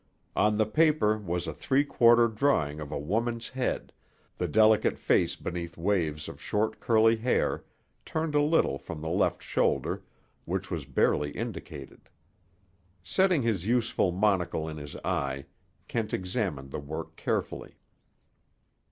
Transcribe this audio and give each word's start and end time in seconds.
On 0.35 0.57
the 0.57 0.65
paper 0.65 1.19
was 1.19 1.45
a 1.45 1.53
three 1.53 1.85
quarter 1.85 2.27
drawing 2.27 2.79
of 2.79 2.91
a 2.91 2.97
woman's 2.97 3.49
head, 3.49 3.93
the 4.39 4.47
delicate 4.47 4.97
face 4.97 5.35
beneath 5.35 5.77
waves 5.77 6.27
of 6.27 6.41
short 6.41 6.79
curly 6.79 7.17
hair, 7.17 7.65
turned 8.03 8.33
a 8.33 8.41
little 8.41 8.79
from 8.79 8.99
the 8.99 9.11
left 9.11 9.43
shoulder, 9.43 10.01
which 10.45 10.71
was 10.71 10.85
barely 10.85 11.29
indicated. 11.29 12.09
Setting 13.03 13.43
his 13.43 13.67
useful 13.67 14.11
monocle 14.11 14.67
in 14.67 14.77
his 14.77 14.95
eye, 15.05 15.45
Kent 15.87 16.15
examined 16.15 16.71
the 16.71 16.79
work 16.79 17.15
carefully. 17.15 17.75